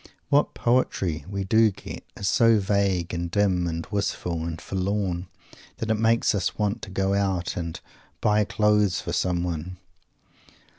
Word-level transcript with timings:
What 0.29 0.55
"poetry" 0.55 1.25
we 1.29 1.43
do 1.43 1.69
get 1.69 2.03
is 2.17 2.27
so 2.27 2.57
vague 2.57 3.13
and 3.13 3.29
dim 3.29 3.67
and 3.67 3.85
wistful 3.91 4.43
and 4.45 4.59
forlorn 4.59 5.27
that 5.77 5.91
it 5.91 5.99
makes 5.99 6.33
us 6.33 6.57
want 6.57 6.81
to 6.81 6.89
go 6.89 7.13
out 7.13 7.55
and 7.55 7.79
"buy 8.19 8.43
clothes" 8.43 8.99
for 8.99 9.13
someone. 9.13 9.77